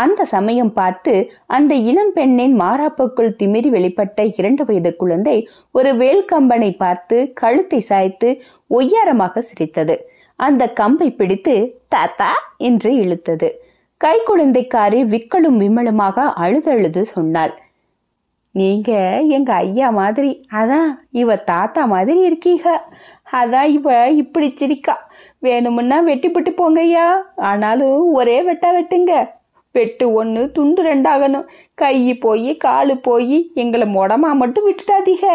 அந்த 0.04 0.26
சமயம் 0.34 0.74
பார்த்து 0.74 1.14
அந்த 1.58 1.74
இளம் 1.90 2.14
பெண்ணின் 2.14 2.54
மாறாப்புக்குள் 2.60 3.32
திமிரி 3.40 3.70
வெளிப்பட்ட 3.78 4.20
இரண்டு 4.38 4.66
வயது 4.66 4.92
குழந்தை 5.02 5.38
ஒரு 5.78 5.92
வேல் 6.02 6.24
கம்பனை 6.32 6.70
பார்த்து 6.84 7.18
கழுத்தை 7.42 7.80
சாய்த்து 7.90 8.30
ஒய்யாரமாக 8.70 9.44
சிரித்தது. 9.50 9.98
அந்த 10.40 10.64
கம்பை 10.80 11.10
பிடித்து 11.12 11.56
தாத்தா 11.88 12.32
என்று 12.70 12.92
இழுத்தது. 13.04 13.50
கை 14.04 14.20
குழந்தைக்காரி 14.20 15.00
விக்கலும் 15.14 15.58
விம்மலுமாக 15.64 16.34
அழுதழுது 16.44 17.02
சொன்னாள். 17.02 17.52
நீங்க 18.52 18.92
எங்க 19.28 19.54
ஐயா 19.54 19.90
மாதிரி 19.90 20.46
அதான் 20.52 20.88
இவ 21.12 21.36
தாத்தா 21.36 21.86
மாதிரி 21.86 22.20
இருக்கீங்க. 22.20 22.84
அதான் 23.32 23.68
இவ 23.68 24.10
இப்படி 24.10 24.52
சிரிக்கா. 24.56 24.96
வேணுமுன்னா 25.42 26.00
வெட்டிப்பட்டு 26.08 26.52
போங்கய்யா. 26.62 27.06
ஆனாலும் 27.36 28.14
ஒரே 28.14 28.38
வெட்டா 28.42 28.70
வெட்டுங்க. 28.78 29.30
வெட்டு 29.72 30.14
ஒன்று 30.14 30.52
துண்டு 30.52 30.84
ரெண்டாகணும். 30.84 31.48
கை 31.74 32.18
போய் 32.18 32.58
காலு 32.66 32.96
போய் 33.02 33.52
எங்களை 33.54 33.88
மொடமா 33.88 34.34
மட்டும் 34.42 34.68
விட்டுட்டாதீங்க 34.68 35.28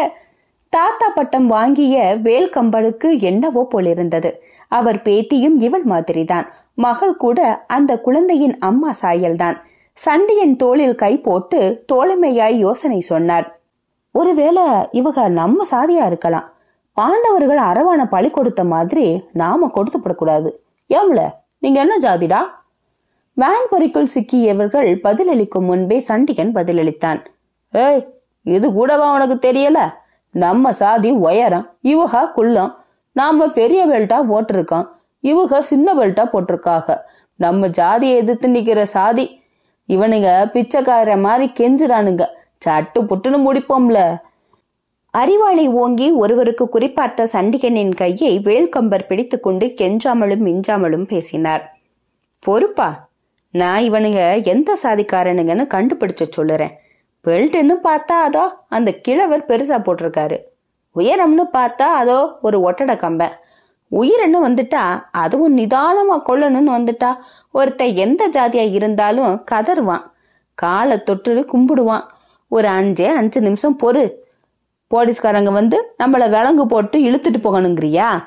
தாத்தா 0.69 1.09
பட்டம் 1.09 1.47
வாங்கிய 1.47 2.17
வேல்கம்பனுக்கு 2.23 3.19
என்னவோ 3.19 3.67
போலிருந்தது. 3.69 4.31
அவர் 4.67 5.01
பேத்தியும் 5.01 5.57
இவள் 5.67 5.83
மாதிரிதான். 5.83 6.47
மகள் 6.83 7.15
கூட 7.15 7.39
அந்த 7.67 7.91
குழந்தையின் 7.99 8.57
அம்மா 8.59 8.89
சாயல்தான். 9.01 9.57
சண்டியின் 10.05 10.55
தோளில் 10.55 10.95
கை 10.95 11.13
போட்டு 11.17 11.83
தோழமையாய் 11.93 12.57
யோசனை 12.57 12.99
சொன்னார். 12.99 13.47
ஒருவேளை 14.11 14.63
இவக 14.99 15.27
நம்ம 15.29 15.65
சாதியா 15.71 16.03
இருக்கலாம். 16.05 16.49
பாண்டவர்கள் 16.93 17.57
அரவான 17.57 18.05
பழி 18.09 18.29
கொடுத்த 18.29 18.63
மாதிரி 18.63 19.23
நாம 19.33 19.69
கொடுத்துப்படக்கூடாது 19.75 20.49
ஏம்ல? 20.89 21.21
நீங்க 21.57 21.79
என்ன 21.79 21.95
ஜாதிடா? 21.97 22.41
வேன் 23.33 23.67
பொறிக்குள் 23.71 24.11
சிக்கியவர்கள் 24.15 24.89
பதிலளிக்கும் 25.03 25.67
முன்பே 25.69 25.97
சண்டிகன் 26.07 26.53
பதிலளித்தான். 26.57 27.19
ஏய் 27.71 28.03
இது 28.41 28.73
கூடவா 28.73 29.07
உனக்கு 29.13 29.51
தெரியல? 29.51 29.79
நம்ம 30.31 30.71
சாதி 30.71 31.11
உயரம் 31.11 31.65
இவகா 31.83 32.31
குள்ளம். 32.31 32.73
நாம 33.11 33.49
பெரிய 33.59 33.87
பெல்ட்டா 33.87 34.19
போட்டிருக்கோம் 34.31 34.87
இவங்க 35.19 35.61
சின்ன 35.61 35.93
பெல்ட்டா 35.93 36.25
போட்டிருக்காங்க 36.33 37.01
நம்ம 37.35 37.67
ஜாதியை 37.67 38.15
எதிர்த்து 38.15 38.47
நிக்கிற 38.47 38.83
சாதி. 38.83 39.41
இவனுங்க 39.89 40.29
பிச்சைக்கார 40.53 41.19
மாதிரி 41.19 41.51
கெஞ்சுறானுங்க. 41.59 42.23
சட்டு 42.65 42.99
புட்டுன்னு 42.99 43.39
முடிப்போம்ல. 43.47 44.17
அறிவாளை 45.13 45.67
ஓங்கி 45.67 46.11
ஒருவருக்கு 46.11 46.69
குறிப்பார்த்த 46.73 47.27
சண்டிகனின் 47.33 47.93
கையை 47.95 48.39
வேல்கம்பர் 48.39 49.07
பிடித்துக்கொண்டு 49.07 49.65
கெஞ்சாமலும் 49.67 50.43
மிஞ்சாமலும் 50.47 51.05
பேசினார். 51.05 51.77
பொறுப்பா. 52.39 53.09
நான் 53.51 53.81
இவனுங்க 53.81 54.43
எந்த 54.43 54.77
சாதிக்காரனுங்கன்னு 54.83 55.65
கண்டுபிடிச்ச 55.73 56.29
சொல்லுறேன். 56.37 56.73
பெல்ட்னு 57.25 57.75
பார்த்தா 57.83 58.17
அதோ 58.27 58.43
அந்த 58.67 58.91
கிழவர் 58.91 59.45
பெருசா 59.47 59.77
போட்டிருக்காரு. 59.85 60.37
உயரம்னு 60.95 61.45
பார்த்தா 61.53 61.87
அதோ 62.01 62.37
ஒரு 62.41 62.61
ஒட்டடை 62.61 62.95
கம்பை 62.95 63.27
உயிரன்னு 63.91 64.37
வந்துட்டா 64.43 65.03
அதுவும் 65.11 65.57
நிதானமா 65.57 66.21
கொள்ளணும்னு 66.25 66.77
வந்துட்டா. 66.77 67.15
ஒருத்தன் 67.51 67.95
எந்த 67.95 68.29
ஜாதியா 68.29 68.71
இருந்தாலும் 68.71 69.43
கதறுவான். 69.51 70.11
காலை 70.53 71.03
தொட்டு 71.03 71.45
கும்பிடுவான். 71.53 72.03
ஒரு 72.47 72.67
அஞ்சே 72.67 73.07
அஞ்சு 73.07 73.41
நிமிஷம் 73.41 73.77
பொறு. 73.83 74.11
போலீஸ்காரங்க 74.95 75.51
வந்து 75.51 75.95
நம்மள 76.03 76.23
விலங்கு 76.23 76.67
போட்டு 76.67 76.99
இழுத்துட்டு 76.99 77.35
போகணுங்கிறியா? 77.43 78.23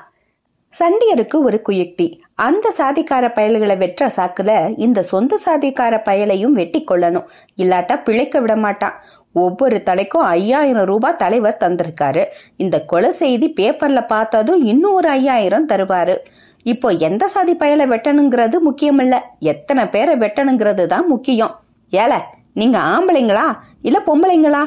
சண்டியருக்கு 0.79 1.43
ஒரு 1.43 1.61
குயுக்தி. 1.69 2.19
அந்த 2.35 2.73
சாதிக்கார 2.77 3.33
பயல்களை 3.33 3.77
வெற்ற 3.77 4.09
சாக்குல 4.15 4.79
இந்த 4.79 5.01
சொந்த 5.01 5.39
சாதிக்கார 5.45 6.01
பயலையும் 6.09 6.51
வெட்டி 6.51 6.83
கொள்ளணும். 6.83 7.25
இல்லாட்டா 7.57 8.03
பிழைக்க 8.03 8.39
விட 8.39 8.55
மாட்டான் 8.55 8.93
ஒவ்வொரு 9.33 9.83
தலைக்கும் 9.85 10.27
ஐயாயிரம் 10.35 10.85
ரூபாய் 10.85 11.15
தலைவர் 11.15 11.57
தந்திருக்காரு. 11.59 12.25
இந்த 12.55 12.85
கொலை 12.85 13.11
செய்தி 13.11 13.53
பேப்பர்ல 13.59 14.07
பார்த்ததும் 14.07 14.63
இன்னும் 14.63 14.93
ஒரு 14.93 15.09
ஐயாயிரம் 15.09 15.67
தருவாரு. 15.67 16.17
இப்போ 16.63 16.89
எந்த 16.89 17.27
சாதி 17.27 17.55
பயலை 17.55 17.87
வெட்டணுங்கிறது 17.87 18.55
முக்கியமில்ல. 18.65 19.19
எத்தனை 19.39 19.87
பேரை 19.87 20.15
வெட்டணுங்கிறது 20.15 20.85
தான் 20.85 21.07
முக்கியம். 21.07 21.59
ஏல 21.91 22.13
நீங்க 22.53 22.79
ஆம்பளைங்களா? 22.79 23.57
இல்ல 23.81 24.01
பொம்பளைங்களா? 24.05 24.63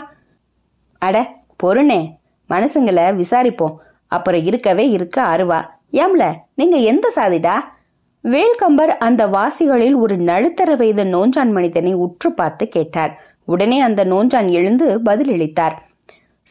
அட 0.99 1.33
பொருணே 1.62 2.18
மனுஷங்களை 2.50 3.23
விசாரிப்போம். 3.23 3.75
அப்புறம் 4.06 4.44
இருக்கவே 4.44 4.90
இருக்க 4.90 5.23
அருவா. 5.23 5.64
ஏம்ல 5.92 6.33
நீங்க 6.54 6.76
எந்த 6.76 7.12
சாதிடா? 7.16 7.73
வேல்கம்பர் 8.23 8.97
அந்த 8.99 9.26
வாசிகளில் 9.26 9.94
ஒரு 9.94 10.16
நடுத்தர 10.16 10.75
வயது 10.75 11.04
நோஞ்சான் 11.04 11.50
மனிதனை 11.50 11.94
உற்று 11.94 12.33
பார்த்து 12.33 12.68
கேட்டார். 12.68 13.33
உடனே 13.44 13.80
அந்த 13.80 14.04
நோஞ்சான் 14.04 14.50
எழுந்து 14.50 15.00
பதிலளித்தார். 15.04 15.76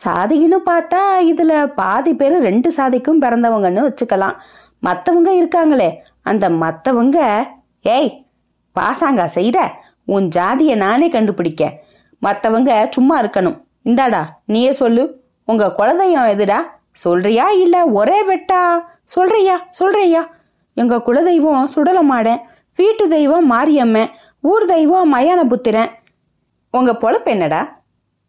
சாதின்னு 0.05 0.57
பார்த்தா 0.65 1.01
இதுல 1.21 1.65
பாதி 1.65 2.15
பேர் 2.15 2.41
ரெண்டு 2.41 2.71
சாதிக்கும் 2.71 3.21
பிறந்தவங்கன்னு 3.21 3.81
வச்சுக்கலாம். 3.88 4.35
மத்தவங்க 4.79 5.31
இருக்காங்களே 5.31 5.89
அந்த 6.21 6.50
மத்தவங்க 6.50 7.47
ஏய் 7.81 8.25
பாசாங்கா 8.79 9.27
செய்யற 9.35 9.57
உன் 10.05 10.29
ஜாதிய 10.35 10.75
நானே 10.75 11.09
கண்டுபிடிக்க. 11.09 11.71
மத்தவங்க 12.19 12.88
சும்மா 12.89 13.21
இருக்கணும். 13.21 13.57
இந்தாடா 13.85 14.23
நீயே 14.45 14.71
சொல்லு. 14.71 15.03
உங்க 15.45 15.73
குலதெய்வம் 15.77 16.31
எதுடா? 16.35 16.59
சொல்றியா 16.91 17.50
இல்ல 17.50 17.85
ஒரே 17.85 18.19
வெட்டா? 18.23 18.79
சொல்றியா 19.03 19.55
சொல்றியா? 19.69 20.27
எங்க 20.73 20.95
குலதெய்வம் 20.97 21.65
சுடலமாடன். 21.75 22.41
வீட்டு 22.75 23.07
தெய்வம் 23.07 23.45
மாரியம்மன் 23.45 24.09
ஊர் 24.41 24.65
தெய்வம் 24.65 25.13
மயான 25.13 25.43
புத்திரன். 25.43 25.89
உங்க 26.77 26.91
பொழப்பு 26.91 27.25
என்னடா? 27.25 27.81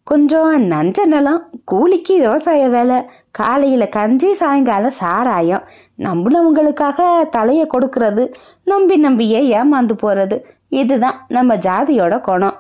கொஞ்சம் 0.03 0.71
நஞ்ச 0.71 1.05
நிலம் 1.05 1.51
கூலிக்கு 1.65 2.19
விவசாய 2.19 2.69
வேலை 2.69 2.97
காலையில 3.31 3.89
கஞ்சி 3.89 4.35
சாயங்காலம் 4.35 4.91
சாராயம். 4.91 5.63
நம்பினவங்களுக்காக 5.99 7.07
தலைய 7.37 7.67
கொடுக்கறது 7.75 8.33
நம்பி 8.65 8.97
நம்பியே 8.97 9.41
ஏமாந்து 9.59 9.97
போறது. 10.03 10.37
இதுதான் 10.69 11.25
நம்ம 11.29 11.57
ஜாதியோட 11.57 12.21
குணம். 12.21 12.59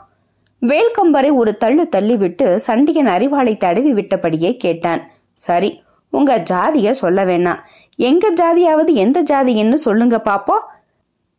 வேல்கம்பரை 0.62 1.34
ஒரு 1.34 1.56
தள்ளு 1.56 1.88
தள்ளி 1.88 2.16
விட்டு 2.16 2.60
சண்டிகன் 2.66 3.12
அறிவாளை 3.16 3.56
தடவி 3.56 3.94
விட்டபடியே 3.94 4.56
கேட்டான். 4.56 5.00
சரி 5.32 5.82
உங்க 6.10 6.38
ஜாதிய 6.50 6.90
சொல்ல 6.90 7.24
வேணாம். 7.24 7.60
எங்க 7.96 8.32
ஜாதியாவது 8.32 8.92
எந்த 8.92 9.22
ஜாதின்னு 9.22 9.74
சொல்லுங்க 9.74 10.22
பாப்போம். 10.24 10.64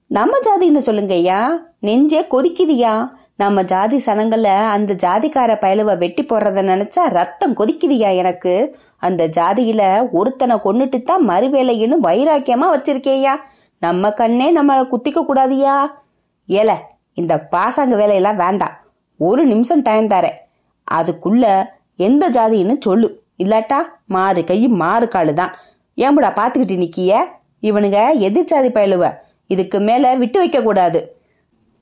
நம்ம 0.07 0.37
ஜாதின்னு 0.47 0.77
சொல்லுங்க 0.77 1.13
ஐயா 1.13 1.59
நெஞ்சே 1.79 2.27
கொதிக்குதியா 2.31 2.93
நம்ம 3.37 3.63
ஜாதி 3.63 3.97
சனங்கள 4.05 4.45
அந்த 4.45 4.93
ஜாதிக்கார 4.93 5.51
பயலுவ 5.61 5.97
வெட்டி 5.97 6.23
போடுறத 6.23 6.61
நினைச்சா 6.63 7.03
ரத்தம் 7.07 7.55
கொதிக்குதியா 7.55 8.15
எனக்கு? 8.15 8.53
அந்த 8.97 9.27
ஜாதியில 9.27 10.11
ஒருத்தனை 10.11 10.55
கொன்னுட்டு 10.55 11.01
தான் 11.01 11.29
மறுவேலைன்னு 11.29 11.97
வைராக்கியமா 12.03 12.67
வச்சிருக்கேயா? 12.75 13.33
நம்ம 13.79 14.11
கண்ணே 14.11 14.47
நம்மளை 14.55 14.83
குத்திக்க 14.93 15.25
கூடாதியா? 15.25 15.75
ஏல 16.49 16.73
இந்த 17.13 17.47
பாசாங்க 17.51 17.95
வேலையெல்லாம் 17.95 18.35
வேண்டாம். 18.35 18.75
ஒரு 19.17 19.45
நிமிஷம் 19.45 19.81
டைம் 19.81 20.07
தரேன். 20.07 20.37
அதுக்குள்ள 20.91 21.45
எந்த 21.95 22.29
ஜாதின்னு 22.29 22.75
சொல்லு. 22.79 23.09
இல்லாட்டா 23.43 23.81
மாறு 24.05 24.43
கை 24.43 24.67
மாறு 24.67 25.07
காலு 25.07 25.33
தான் 25.33 25.53
ஏம்புடா 25.97 26.31
பாத்துக்கிட்டு 26.39 26.77
நிக்கிய? 26.77 27.11
இவனுங்க 27.61 27.99
எதிர்ச்சாதி 28.27 28.71
பயலுவ. 28.77 29.13
இதுக்கு 29.47 29.79
மேல 29.79 30.15
விட்டு 30.15 30.39
வைக்க 30.39 30.61
கூடாது. 30.61 30.99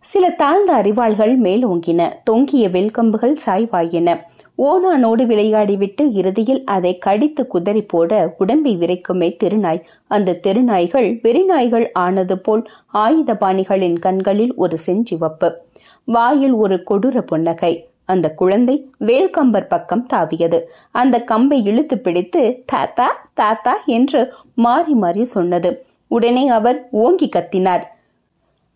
சில 0.04 0.30
தாழ்ந்த 0.30 0.74
அறிவாள்கள் 0.74 1.34
மேலோங்கின 1.40 2.12
தொங்கிய 2.24 2.70
வெல்கம்புகள் 2.70 3.36
சாய்வாயின. 3.46 4.20
ஓனானோடு 4.58 5.26
விளையாடிவிட்டு 5.26 6.12
இறுதியில் 6.12 6.64
அதை 6.64 6.98
கடித்து 6.98 7.48
குதறி 7.54 7.88
போட 7.88 8.36
உடம்பை 8.38 8.78
விரைக்குமே 8.78 9.30
தெருநாய். 9.44 9.80
அந்த 10.08 10.40
தெருநாய்கள் 10.44 11.08
வெறிநாய்கள் 11.24 11.88
ஆனது 11.94 12.40
போல் 12.40 12.70
ஆயுதபாணிகளின் 12.94 14.00
கண்களில் 14.00 14.54
ஒரு 14.56 14.78
செஞ்சிவப்பு. 14.86 15.52
வாயில் 16.06 16.52
ஒரு 16.52 16.84
கொடூர 16.90 17.22
புன்னகை. 17.22 17.88
அந்த 18.06 18.34
குழந்தை 18.34 18.90
வேல்கம்பர் 19.00 19.68
பக்கம் 19.68 20.08
தாவியது. 20.14 20.62
அந்த 20.92 21.24
கம்பை 21.24 21.64
இழுத்து 21.64 21.98
பிடித்து 21.98 22.64
தாத்தா 22.66 23.30
தாத்தா 23.34 23.78
என்று 23.86 24.34
மாறி 24.56 24.94
மாறி 24.94 25.26
சொன்னது. 25.26 25.86
உடனே 26.08 26.48
அவர் 26.48 26.88
ஓங்கி 26.92 27.30
கத்தினார். 27.30 27.92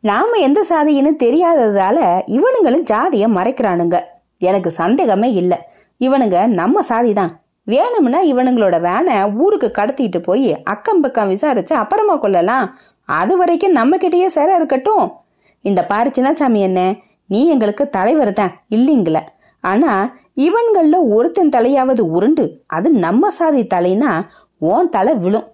நாம 0.04 0.38
எந்த 0.38 0.66
சாதின்னு 0.70 1.12
தெரியாததால 1.24 1.98
இவனுங்களும் 2.26 2.86
ஜாதிய 2.92 3.26
மறைக்கிறானுங்க. 3.38 3.98
எனக்கு 4.38 4.72
சந்தேகமே 4.72 5.34
இல்ல. 5.34 5.54
இவனுங்க 6.00 6.48
நம்ம 6.48 6.82
சாதி 6.82 7.14
தான் 7.14 7.32
வேணும்னா 7.64 8.20
இவனுங்களோட 8.24 8.82
வேனை 8.82 9.16
ஊருக்கு 9.34 9.72
கடத்திட்டு 9.78 10.20
போய் 10.20 10.62
அக்கம் 10.64 11.02
பக்கம் 11.02 11.28
விசாரிச்சு 11.28 11.76
அப்புறமா 11.76 12.16
கொள்ளலாம். 12.18 12.78
அது 13.06 13.38
வரைக்கும் 13.38 13.72
நம்ம 13.72 13.98
கிட்டயே 13.98 14.28
சேர 14.28 14.56
இருக்கட்டும். 14.56 15.14
இந்த 15.62 15.86
பாரு 15.86 16.12
சின்னசாமி 16.18 16.60
என்ன? 16.60 16.96
நீ 17.26 17.48
எங்களுக்கு 17.48 17.90
தலைவர் 17.90 18.34
தான் 18.34 18.54
இல்லைங்கள? 18.76 19.18
ஆனா 19.64 20.16
இவன்கள்ல 20.36 20.98
ஒருத்தன் 21.10 21.54
தலையாவது 21.56 22.00
உருண்டு 22.00 22.64
அது 22.68 22.92
நம்ம 22.92 23.30
சாதி 23.30 23.64
தலைனா 23.66 24.12
ஓன் 24.58 24.90
தலை 24.90 25.16
விழும். 25.16 25.48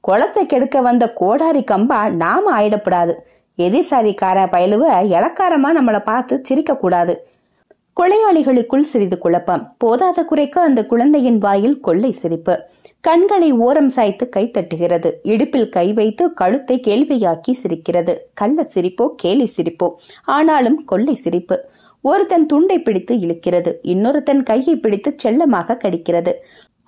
குளத்தை 0.00 0.46
கெடுக்க 0.46 0.80
வந்த 0.80 1.12
கோடாரி 1.12 1.64
கம்பா 1.70 2.10
நாம 2.10 2.60
ஆயிடப்படாது. 2.60 3.14
எதிர்சாதிக்கார 3.58 4.38
பயலுவ 4.54 4.84
இலக்காரமா 5.14 5.70
நம்மளை 5.78 6.02
பார்த்து 6.04 6.40
சிரிக்க 6.42 6.76
கூடாது 6.76 7.34
கொலையாளிகளுக்குள் 8.00 8.80
சிறிது 8.80 9.18
குழப்பம். 9.18 9.76
போதாத 9.84 10.24
குறைக்க 10.24 10.60
அந்த 10.60 10.86
குழந்தையின் 10.86 11.38
வாயில் 11.38 11.80
கொள்ளை 11.80 12.10
சிரிப்பு. 12.12 12.54
கண்களை 13.00 13.52
ஓரம் 13.52 13.88
சாய்த்து 13.88 14.28
கை 14.28 14.50
தட்டுகிறது. 14.50 15.12
இடுப்பில் 15.22 15.68
கை 15.68 15.92
வைத்து 15.92 16.32
கழுத்தை 16.32 16.80
கேள்வியாக்கி 16.86 17.50
சிரிக்கிறது. 17.50 18.28
கள்ள 18.34 18.66
சிரிப்போ 18.74 19.06
கேலி 19.16 19.52
சிரிப்போ. 19.56 19.88
ஆனாலும் 20.24 20.84
கொள்ளை 20.84 21.14
சிரிப்பு. 21.14 21.64
ஒருத்தன் 22.00 22.46
துண்டை 22.46 22.82
பிடித்து 22.82 23.14
இழுக்கிறது. 23.14 23.72
இன்னொருத்தன் 23.82 24.42
கையை 24.42 24.76
பிடித்து 24.76 25.14
செல்லமாக 25.16 25.78
கடிக்கிறது. 25.84 26.34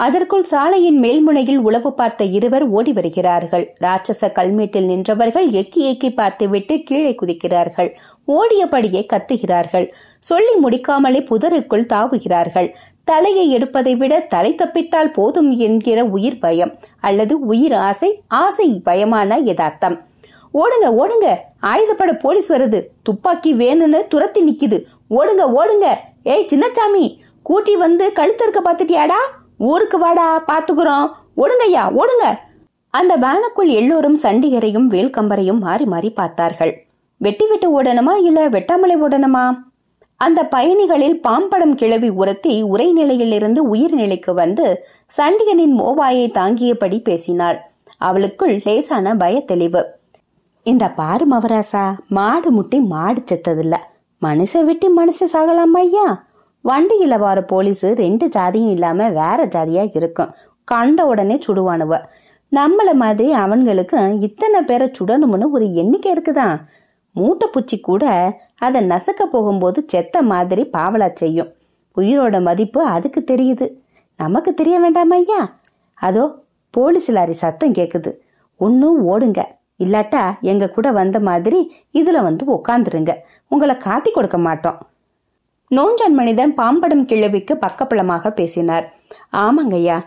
அதற்குள் 0.04 0.44
சாலையின் 0.44 0.98
மேல்முனையில் 1.02 1.56
உளவு 1.56 1.90
பார்த்த 1.92 2.24
இருவர் 2.24 2.64
ஓடி 2.68 2.92
வருகிறார்கள். 2.92 3.64
ராட்சச 3.80 4.28
கல்மேட்டில் 4.36 4.86
நின்றவர்கள் 4.90 5.46
எக்கி 5.50 5.80
எக்கி 5.92 6.10
பார்த்துவிட்டு 6.14 6.82
கீழே 6.82 7.14
குதிக்கிறார்கள். 7.22 7.88
ஓடியபடியே 8.26 9.02
கத்துகிறார்கள். 9.12 9.86
சொல்லி 10.18 10.54
முடிக்காமலே 10.62 11.20
புதருக்குள் 11.30 11.88
தாவுகிறார்கள். 11.94 12.68
தலையை 13.04 13.50
எடுப்பதை 13.50 13.96
விட 13.96 14.20
தலை 14.20 14.54
தப்பித்தால் 14.54 15.12
போதும் 15.12 15.50
என்கிற 15.50 16.04
உயிர் 16.04 16.38
பயம் 16.38 16.72
அல்லது 17.00 17.40
உயிர் 17.40 17.74
ஆசை 17.88 18.10
ஆசை 18.42 18.68
பயமான 18.84 19.40
யதார்த்தம். 19.40 19.96
ஓடுங்க 20.54 20.86
ஓடுங்க 21.00 21.26
ஆயுதப்பட 21.62 22.12
போலீஸ் 22.18 22.52
வருது. 22.52 22.82
துப்பாக்கி 23.02 23.54
வேணும்னு 23.54 24.02
துரத்தி 24.06 24.42
நிக்குது. 24.50 24.80
ஓடுங்க 25.10 25.44
ஓடுங்க. 25.60 25.88
ஏய் 26.22 26.46
சின்னச்சாமி 26.52 27.04
கூட்டி 27.42 27.76
வந்து 27.76 28.12
கழுத்தறுக்க 28.16 28.62
பாத்துட்டியாடா 28.64 29.20
ஊருக்கு 29.58 29.98
வாடா 29.98 30.44
பாத்துக்குறோம். 30.48 31.10
ஓடுங்கய்யா 31.36 31.84
ஓடுங்க. 31.92 32.38
அந்த 32.90 33.16
வேனுக்குள் 33.16 33.66
எல்லோரும் 33.66 34.18
சண்டிகரையும் 34.22 34.88
வேல்கம்பரையும் 34.90 35.58
மாறி 35.58 35.84
மாறி 35.84 36.10
பார்த்தார்கள். 36.10 36.86
வெட்டி 37.16 37.46
விட்டு 37.48 37.82
ஓடணுமா 37.82 38.14
இல்ல 38.22 38.48
வெட்டாமலை 38.48 38.96
ஓடணுமா? 39.02 39.66
அந்த 40.16 40.44
பயணிகளில் 40.44 41.20
பாம்படம் 41.20 41.74
கிளவி 41.74 42.08
உரத்தி 42.08 42.62
உரைநிலையிலிருந்து 42.62 43.60
உயிர்நிலைக்கு 43.74 44.34
வந்து 44.34 44.84
சண்டிகனின் 45.16 45.74
மோவாயை 45.78 46.30
தாங்கியபடி 46.30 46.98
பேசினாள். 46.98 47.58
அவளுக்குள் 47.98 48.60
லேசான 48.64 49.14
பய 49.14 49.40
தெளிவு 49.40 49.96
இந்த 50.62 50.88
பாரு 50.88 51.26
மவராசா 51.28 51.94
மாடு 52.08 52.50
முட்டி 52.50 52.80
மாடு 52.80 53.20
செத்ததில்ல. 53.20 53.74
மனுஷ 54.22 54.64
விட்டு 54.64 55.04
மனுஷ 55.04 55.20
சாகலாமா 55.32 55.78
ஐயா. 55.78 56.24
வண்டியில 56.64 57.18
வர 57.18 57.42
போலீஸ் 57.42 57.84
ரெண்டு 57.84 58.28
ஜாதியும் 58.28 58.70
இல்லாம 58.70 59.08
வேற 59.08 59.46
ஜாதியா 59.46 59.90
இருக்கும். 59.94 60.34
கண்ட 60.64 61.06
உடனே 61.06 61.38
சுடுவானுவ. 61.46 62.04
நம்மள 62.52 62.92
மாதிரி 62.92 63.34
அவன்களுக்கு 63.34 64.22
இத்தனை 64.22 64.62
பேரை 64.62 64.90
சுடணும்னு 64.98 65.50
ஒரு 65.50 65.72
எண்ணிக்கை 65.72 66.12
இருக்குதான் 66.12 66.60
மூட்டை 67.12 67.48
பூச்சி 67.52 67.80
கூட 67.80 68.04
அதை 68.58 68.88
நசுக்க 68.88 69.22
போகும்போது 69.30 69.84
செத்த 69.86 70.22
மாதிரி 70.22 70.70
பாவலா 70.72 71.10
செய்யும். 71.12 71.52
உயிரோட 71.96 72.42
மதிப்பு 72.42 72.82
அதுக்கு 72.82 73.24
தெரியுது. 73.26 73.66
நமக்கு 74.16 74.54
தெரிய 74.54 74.78
வேண்டாமா 74.78 75.16
ஐயா? 75.16 75.50
அதோ 75.94 76.34
போலீஸ் 76.70 77.10
லாரி 77.10 77.32
சத்தம் 77.32 77.72
கேக்குது. 77.72 78.12
ஒன்னும் 78.56 79.08
ஓடுங்க. 79.08 79.44
இல்லாட்டா 79.78 80.40
எங்க 80.40 80.68
கூட 80.68 80.90
வந்த 80.92 81.20
மாதிரி 81.20 81.72
இதுல 81.92 82.22
வந்து 82.22 82.44
உக்காந்துருங்க. 82.52 83.14
உங்களை 83.48 83.76
காட்டி 83.76 84.10
கொடுக்க 84.10 84.38
மாட்டோம். 84.38 84.78
நோஞ்சான் 85.76 86.14
மனிதன் 86.14 86.54
பாம்படம் 86.54 87.04
கிழவிக்கு 87.04 87.54
பக்கபலமாக 87.54 88.30
பேசினார். 88.30 88.98
ஆமாங்கய்யா 89.32 89.98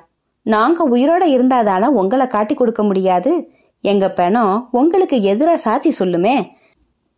நாங்க 0.42 0.88
உயிரோட 0.90 1.24
இருந்தாதான 1.24 1.86
உங்களை 1.86 2.28
காட்டி 2.28 2.56
கொடுக்க 2.56 2.84
முடியாது? 2.84 3.50
எங்க 3.82 4.10
பெணம் 4.10 4.68
உங்களுக்கு 4.72 5.18
எதிரா 5.18 5.54
சாட்சி 5.54 5.92
சொல்லுமே. 6.00 6.50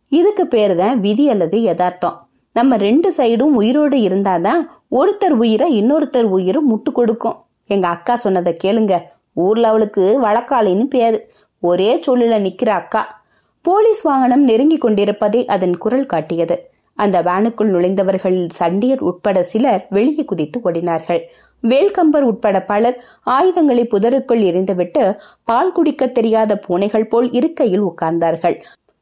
இதுக்கு 0.08 0.46
பேரு 0.46 0.76
தான் 0.76 1.00
விதி 1.00 1.30
அல்லது 1.30 1.62
யதார்த்தம். 1.62 2.28
நம்ம 2.52 2.76
ரெண்டு 2.76 3.14
சைடும் 3.16 3.54
உயிரோடு 3.60 3.96
இருந்தாதான் 3.96 4.62
ஒருத்தர் 4.90 5.30
உயிரை 5.30 5.82
இன்னொருத்தர் 5.82 6.22
உயிரும் 6.22 6.68
முட்டு 6.72 6.92
கொடுக்கும். 6.92 7.36
எங்க 7.66 7.88
அக்கா 7.88 8.16
சொன்னதை 8.16 8.56
கேளுங்க. 8.64 9.02
ஊர்ல 9.32 9.68
அவளுக்கு 9.68 10.20
வழக்காளின்னு 10.22 10.84
பேரு. 10.84 11.30
ஒரே 11.60 12.00
சொல்லுல 12.06 12.34
நிக்கிற 12.46 12.68
அக்கா. 12.68 13.22
போலீஸ் 13.62 14.02
வாகனம் 14.02 14.42
நெருங்கி 14.42 14.78
கொண்டிருப்பதை 14.78 15.46
அதன் 15.46 15.76
குரல் 15.76 16.06
காட்டியது. 16.06 16.73
அந்த 16.94 17.22
வேனுக்குள் 17.22 17.72
நுழைந்தவர்களில் 17.74 18.48
சண்டியர் 18.58 19.02
உட்பட 19.10 19.42
சிலர் 19.42 19.86
வெளியே 19.90 20.24
குதித்து 20.24 20.60
ஓடினார்கள். 20.64 21.22
வேல்கம்பர் 21.62 22.22
உட்பட 22.22 22.56
பலர் 22.62 22.96
ஆயுதங்களை 23.22 23.84
புதருக்குள் 23.84 24.42
எரிந்துவிட்டு 24.50 25.02
பால் 25.44 25.72
குடிக்க 25.72 26.06
தெரியாத 26.06 26.58
பூனைகள் 26.58 27.06
போல் 27.06 27.28
இருக்கையில் 27.30 27.82
உட்கார்ந்தார்கள். 27.82 28.56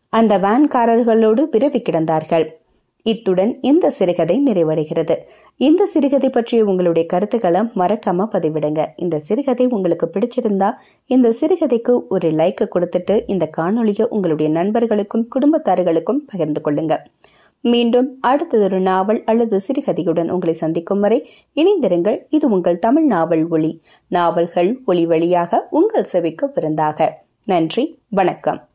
அந்த 0.09 0.39
வேன்காரர்களோடு 0.39 1.45
விரவி 1.53 1.81
கிடந்தார்கள். 1.89 2.47
இத்துடன் 3.07 3.53
இந்த 3.61 3.91
சிறுகதை 3.91 4.43
நிறைவடைகிறது. 4.47 5.15
இந்த 5.57 5.87
சிறுகதை 5.87 6.31
பற்றிய 6.31 6.65
உங்களுடைய 6.65 7.05
கருத்துக்களை 7.09 7.61
மறக்காம 7.61 8.27
பதிவிடுங்க. 8.35 8.87
இந்த 8.97 9.19
சிறுகதை 9.19 9.67
உங்களுக்கு 9.67 10.11
பிடிச்சிருந்தா 10.15 10.69
இந்த 11.07 11.35
சிறுகதைக்கு 11.41 11.95
ஒரு 12.09 12.31
லைக் 12.31 12.63
கொடுத்துட்டு 12.75 13.17
இந்த 13.27 13.51
காணொலியை 13.57 14.07
உங்களுடைய 14.09 14.53
நண்பர்களுக்கும் 14.53 15.29
குடும்பத்தார்களுக்கும் 15.35 16.23
பகிர்ந்து 16.31 16.61
கொள்ளுங்க. 16.65 16.97
மீண்டும் 17.63 18.21
அடுத்ததொரு 18.27 18.81
நாவல் 18.81 19.25
அல்லது 19.25 19.61
சிறுகதையுடன் 19.69 20.31
உங்களை 20.31 20.55
சந்திக்கும் 20.55 21.01
வரை 21.01 21.29
இணைந்திருங்கள். 21.55 22.19
இது 22.29 22.51
உங்கள் 22.51 22.79
தமிழ் 22.79 23.05
நாவல் 23.05 23.49
ஒளி 23.49 23.81
நாவல்கள் 24.09 24.81
ஒளி 24.85 25.07
வழியாக 25.07 25.67
உங்கள் 25.71 26.05
செவிக்கு 26.05 26.53
விருந்தாக. 26.55 27.25
நன்றி. 27.45 27.99
வணக்கம். 28.09 28.69